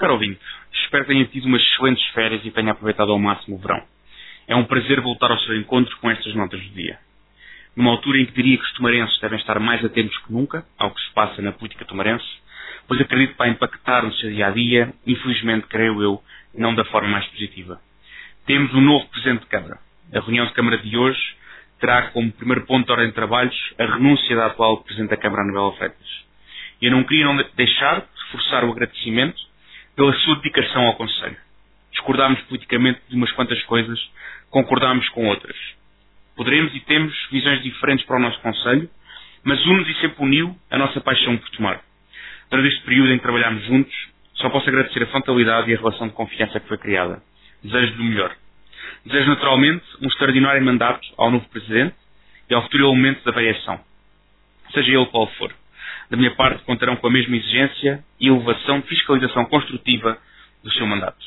Caro 0.00 0.14
ouvinte, 0.14 0.40
espero 0.72 1.04
que 1.04 1.12
tenha 1.12 1.26
tido 1.26 1.44
umas 1.44 1.60
excelentes 1.60 2.02
férias 2.14 2.40
e 2.42 2.50
tenha 2.50 2.72
aproveitado 2.72 3.12
ao 3.12 3.18
máximo 3.18 3.56
o 3.56 3.58
verão. 3.58 3.82
É 4.48 4.56
um 4.56 4.64
prazer 4.64 4.98
voltar 5.02 5.30
ao 5.30 5.38
seu 5.40 5.54
encontro 5.54 5.94
com 5.98 6.10
estas 6.10 6.34
notas 6.34 6.58
do 6.58 6.70
dia. 6.70 6.98
Numa 7.76 7.90
altura 7.90 8.16
em 8.16 8.24
que 8.24 8.32
diria 8.32 8.56
que 8.56 8.64
os 8.64 8.72
tomarenses 8.72 9.20
devem 9.20 9.38
estar 9.38 9.60
mais 9.60 9.84
atentos 9.84 10.16
que 10.16 10.32
nunca 10.32 10.64
ao 10.78 10.90
que 10.90 11.02
se 11.02 11.12
passa 11.12 11.42
na 11.42 11.52
política 11.52 11.84
tomarense, 11.84 12.24
pois 12.88 12.98
acredito 12.98 13.32
que 13.32 13.38
vai 13.38 13.50
impactar 13.50 14.02
no 14.02 14.12
seu 14.14 14.30
dia 14.30 14.46
a 14.46 14.50
dia, 14.50 14.90
infelizmente, 15.06 15.66
creio 15.66 16.02
eu, 16.02 16.22
não 16.54 16.74
da 16.74 16.86
forma 16.86 17.10
mais 17.10 17.26
positiva. 17.26 17.78
Temos 18.46 18.72
um 18.72 18.80
novo 18.80 19.06
Presidente 19.08 19.40
de 19.40 19.48
Câmara. 19.48 19.78
A 20.14 20.20
reunião 20.20 20.46
de 20.46 20.54
Câmara 20.54 20.78
de 20.78 20.96
hoje 20.96 21.20
terá 21.78 22.08
como 22.12 22.32
primeiro 22.32 22.64
ponto 22.64 22.86
de 22.86 22.92
ordem 22.92 23.08
de 23.08 23.14
trabalhos 23.14 23.74
a 23.78 23.84
renúncia 23.84 24.34
da 24.34 24.46
atual 24.46 24.82
Presidente 24.82 25.10
da 25.10 25.18
Câmara, 25.18 25.42
Anabela 25.42 25.72
Freitas. 25.72 26.24
Eu 26.80 26.90
não 26.90 27.04
queria 27.04 27.26
não 27.26 27.36
deixar 27.54 28.00
de 28.00 28.06
reforçar 28.24 28.64
o 28.64 28.72
agradecimento 28.72 29.49
pela 29.96 30.12
sua 30.12 30.36
dedicação 30.36 30.86
ao 30.86 30.94
Conselho. 30.94 31.36
Discordámos 31.92 32.40
politicamente 32.42 33.00
de 33.08 33.16
umas 33.16 33.32
quantas 33.32 33.62
coisas, 33.64 33.98
concordámos 34.50 35.08
com 35.10 35.26
outras. 35.26 35.56
Poderemos 36.36 36.74
e 36.74 36.80
temos 36.80 37.14
visões 37.30 37.62
diferentes 37.62 38.06
para 38.06 38.16
o 38.16 38.20
nosso 38.20 38.40
Conselho, 38.40 38.88
mas 39.44 39.64
une-nos 39.66 39.88
e 39.88 40.00
sempre 40.00 40.22
uniu 40.24 40.56
a 40.70 40.78
nossa 40.78 41.00
paixão 41.00 41.36
por 41.36 41.50
tomar. 41.50 41.80
Durante 42.50 42.68
este 42.68 42.84
período 42.84 43.12
em 43.12 43.16
que 43.16 43.22
trabalhámos 43.22 43.64
juntos, 43.64 43.94
só 44.34 44.48
posso 44.48 44.68
agradecer 44.68 45.02
a 45.02 45.06
frontalidade 45.06 45.70
e 45.70 45.74
a 45.74 45.78
relação 45.78 46.08
de 46.08 46.14
confiança 46.14 46.58
que 46.58 46.68
foi 46.68 46.78
criada. 46.78 47.22
Desejo-lhe 47.62 48.00
o 48.00 48.04
melhor. 48.04 48.34
Desejo 49.04 49.28
naturalmente 49.28 49.84
um 50.00 50.06
extraordinário 50.06 50.64
mandato 50.64 51.06
ao 51.16 51.30
novo 51.30 51.48
Presidente 51.48 51.94
e 52.48 52.54
ao 52.54 52.62
futuro 52.62 52.84
elemento 52.84 53.24
da 53.24 53.32
variação. 53.32 53.80
Seja 54.72 54.92
ele 54.92 55.06
qual 55.06 55.26
for. 55.32 55.52
Da 56.10 56.16
minha 56.16 56.34
parte, 56.34 56.64
contarão 56.64 56.96
com 56.96 57.06
a 57.06 57.10
mesma 57.10 57.36
exigência 57.36 58.04
e 58.18 58.26
elevação 58.26 58.80
de 58.80 58.88
fiscalização 58.88 59.44
construtiva 59.44 60.18
do 60.62 60.72
seu 60.72 60.84
mandato. 60.84 61.24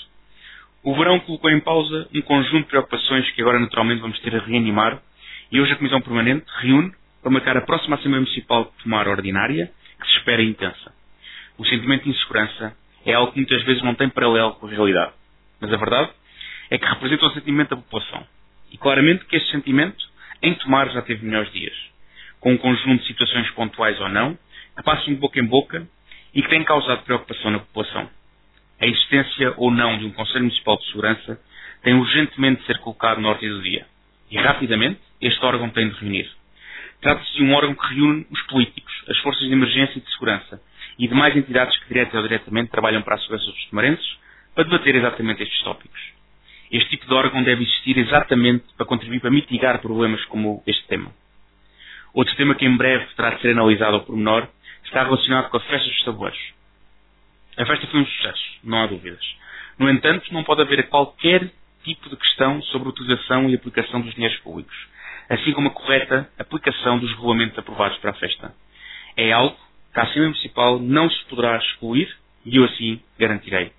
O 0.83 0.93
verão 0.93 1.21
colocou 1.21 1.49
em 1.49 1.61
pausa 1.61 2.09
um 2.13 2.21
conjunto 2.21 2.63
de 2.63 2.67
preocupações 2.67 3.29
que 3.31 3.41
agora 3.41 3.59
naturalmente 3.59 4.01
vamos 4.01 4.19
ter 4.19 4.35
a 4.35 4.39
reanimar 4.39 5.01
e 5.49 5.61
hoje 5.61 5.71
a 5.71 5.77
Comissão 5.77 6.01
Permanente 6.01 6.45
reúne 6.59 6.91
para 7.21 7.31
marcar 7.31 7.55
a 7.55 7.61
próxima 7.61 7.95
Assembleia 7.95 8.19
Municipal 8.19 8.65
de 8.65 8.83
Tomar 8.83 9.07
Ordinária, 9.07 9.71
que 10.01 10.07
se 10.07 10.17
espera 10.17 10.43
intensa. 10.43 10.93
O 11.57 11.65
sentimento 11.65 12.03
de 12.03 12.09
insegurança 12.09 12.75
é 13.05 13.13
algo 13.13 13.31
que 13.31 13.39
muitas 13.39 13.63
vezes 13.63 13.81
não 13.83 13.95
tem 13.95 14.09
paralelo 14.09 14.55
com 14.55 14.67
a 14.67 14.69
realidade. 14.69 15.13
Mas 15.61 15.71
a 15.71 15.77
verdade 15.77 16.11
é 16.69 16.77
que 16.77 16.85
representa 16.85 17.25
o 17.25 17.31
sentimento 17.31 17.69
da 17.69 17.77
população. 17.77 18.27
E 18.69 18.77
claramente 18.77 19.23
que 19.25 19.37
este 19.37 19.49
sentimento, 19.51 20.03
em 20.41 20.53
Tomar, 20.55 20.89
já 20.89 21.01
teve 21.01 21.25
melhores 21.25 21.53
dias. 21.53 21.73
Com 22.41 22.51
um 22.51 22.57
conjunto 22.57 23.01
de 23.01 23.07
situações 23.07 23.49
pontuais 23.51 23.97
ou 24.01 24.09
não, 24.09 24.37
que 24.75 24.83
passam 24.83 25.13
de 25.13 25.15
boca 25.15 25.39
em 25.39 25.45
boca 25.45 25.87
e 26.33 26.41
que 26.41 26.49
têm 26.49 26.63
causado 26.63 27.03
preocupação 27.03 27.51
na 27.51 27.59
população. 27.59 28.09
A 28.79 28.85
existência 28.85 29.53
ou 29.57 29.71
não 29.71 29.97
de 29.97 30.05
um 30.05 30.11
Conselho 30.11 30.41
Municipal 30.45 30.77
de 30.77 30.85
Segurança 30.87 31.39
tem 31.83 31.93
urgentemente 31.93 32.61
de 32.61 32.67
ser 32.67 32.79
colocado 32.79 33.21
na 33.21 33.29
ordem 33.29 33.49
do 33.49 33.61
dia. 33.61 33.85
E 34.31 34.37
rapidamente 34.37 34.99
este 35.21 35.45
órgão 35.45 35.69
tem 35.69 35.89
de 35.89 35.95
reunir. 35.99 36.29
Trata-se 37.01 37.35
de 37.35 37.43
um 37.43 37.53
órgão 37.53 37.75
que 37.75 37.93
reúne 37.93 38.25
os 38.31 38.41
políticos, 38.43 38.93
as 39.09 39.17
forças 39.19 39.45
de 39.45 39.53
emergência 39.53 39.97
e 39.97 40.01
de 40.01 40.11
segurança 40.11 40.61
e 40.97 41.07
demais 41.07 41.35
entidades 41.35 41.77
que 41.79 41.87
direta 41.87 42.17
ou 42.17 42.23
diretamente 42.23 42.71
trabalham 42.71 43.01
para 43.01 43.15
a 43.15 43.19
segurança 43.19 43.45
dos 43.45 43.65
tomarenses 43.65 44.17
para 44.55 44.63
debater 44.63 44.95
exatamente 44.95 45.43
estes 45.43 45.61
tópicos. 45.63 45.99
Este 46.71 46.89
tipo 46.91 47.05
de 47.05 47.13
órgão 47.13 47.43
deve 47.43 47.63
existir 47.63 47.97
exatamente 47.97 48.65
para 48.75 48.85
contribuir 48.85 49.19
para 49.19 49.29
mitigar 49.29 49.79
problemas 49.79 50.23
como 50.25 50.63
este 50.65 50.87
tema. 50.87 51.11
Outro 52.13 52.35
tema 52.35 52.55
que 52.55 52.65
em 52.65 52.75
breve 52.77 53.05
terá 53.15 53.31
de 53.31 53.41
ser 53.41 53.51
analisado 53.51 53.95
ao 53.95 54.05
pormenor 54.05 54.47
está 54.93 55.03
relacionado 55.03 55.49
com 55.49 55.57
a 55.57 55.59
festa 55.59 55.89
dos 55.89 56.03
tabuleiros. 56.03 56.53
A 57.57 57.65
festa 57.65 57.87
foi 57.87 57.99
um 57.99 58.05
sucesso, 58.05 58.43
não 58.63 58.83
há 58.83 58.85
dúvidas. 58.85 59.25
No 59.79 59.89
entanto, 59.89 60.31
não 60.31 60.43
pode 60.43 60.61
haver 60.61 60.87
qualquer 60.87 61.51
tipo 61.83 62.09
de 62.09 62.15
questão 62.15 62.61
sobre 62.63 62.87
a 62.87 62.91
utilização 62.91 63.49
e 63.49 63.55
aplicação 63.55 64.01
dos 64.01 64.13
dinheiros 64.13 64.39
públicos, 64.41 64.75
assim 65.29 65.51
como 65.51 65.69
a 65.69 65.71
correta 65.71 66.29
aplicação 66.37 66.99
dos 66.99 67.09
regulamentos 67.11 67.57
aprovados 67.57 67.97
para 67.97 68.11
a 68.11 68.13
festa. 68.13 68.53
É 69.17 69.31
algo 69.31 69.57
que 69.91 69.99
a 69.99 70.03
Assembleia 70.03 70.29
Municipal 70.29 70.79
não 70.79 71.09
se 71.09 71.25
poderá 71.25 71.57
excluir 71.57 72.15
e 72.45 72.57
eu 72.57 72.63
assim 72.65 73.01
garantirei. 73.17 73.71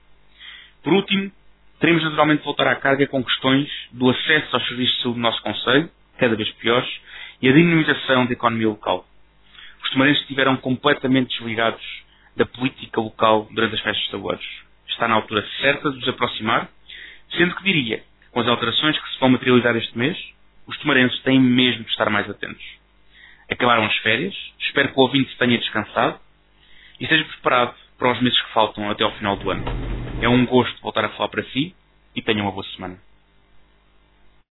Por 0.83 0.93
último, 0.95 1.31
teremos 1.79 2.03
naturalmente 2.03 2.41
de 2.41 2.45
voltar 2.45 2.67
à 2.67 2.75
carga 2.75 3.07
com 3.07 3.23
questões 3.23 3.69
do 3.93 4.11
acesso 4.11 4.55
aos 4.57 4.67
serviços 4.67 4.97
de 4.97 5.03
saúde 5.03 5.19
do 5.19 5.23
nosso 5.23 5.43
Conselho, 5.43 5.91
cada 6.19 6.35
vez 6.35 6.51
piores, 6.55 6.91
e 7.41 7.49
a 7.49 7.53
dinamização 7.53 8.27
da 8.27 8.33
economia 8.33 8.69
local. 8.69 9.07
Tomarenses 9.94 10.22
estiveram 10.22 10.56
completamente 10.56 11.38
desligados 11.38 11.81
da 12.37 12.44
política 12.44 13.00
local 13.00 13.49
durante 13.53 13.77
as 13.77 13.81
festas 13.81 14.05
estaduais. 14.05 14.41
Está 14.88 15.06
na 15.06 15.15
altura 15.15 15.47
certa 15.60 15.91
de 15.91 15.99
os 15.99 16.09
aproximar, 16.09 16.69
sendo 17.37 17.55
que 17.55 17.62
diria 17.62 18.03
com 18.32 18.41
as 18.41 18.49
alterações 18.49 18.99
que 18.99 19.12
se 19.12 19.21
vão 19.21 19.28
materializar 19.28 19.77
este 19.77 19.97
mês, 19.97 20.19
os 20.66 20.77
tomarenses 20.78 21.21
têm 21.22 21.38
mesmo 21.38 21.84
de 21.84 21.91
estar 21.91 22.10
mais 22.10 22.28
atentos. 22.28 22.65
Acabaram 23.49 23.84
as 23.84 23.97
férias, 23.99 24.34
espero 24.59 24.88
que 24.88 24.99
o 24.99 25.03
ouvinte 25.03 25.37
tenha 25.38 25.59
descansado 25.59 26.19
e 26.99 27.05
esteja 27.05 27.25
preparado 27.25 27.75
para 27.97 28.11
os 28.11 28.21
meses 28.21 28.41
que 28.41 28.53
faltam 28.53 28.91
até 28.91 29.05
ao 29.05 29.12
final 29.12 29.37
do 29.37 29.49
ano. 29.49 29.65
É 30.21 30.28
um 30.28 30.44
gosto 30.44 30.82
voltar 30.82 31.05
a 31.05 31.11
falar 31.11 31.28
para 31.28 31.44
si 31.44 31.72
e 32.16 32.21
tenha 32.21 32.43
uma 32.43 32.50
boa 32.50 32.66
semana. 32.75 32.99